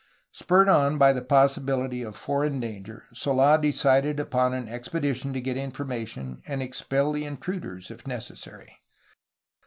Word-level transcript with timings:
Spurred 0.31 0.67
on 0.67 0.97
by 0.97 1.13
the 1.13 1.21
possibility 1.21 2.01
of 2.01 2.15
foreign 2.15 2.59
danger 2.59 3.03
Sold 3.13 3.61
decided 3.61 4.19
upon 4.19 4.51
an 4.51 4.67
expedition 4.67 5.31
to 5.33 5.41
get 5.41 5.57
information 5.57 6.41
and 6.47 6.63
expel 6.63 7.11
the 7.11 7.23
intruders 7.23 7.91
if 7.91 8.07
necessary. 8.07 8.81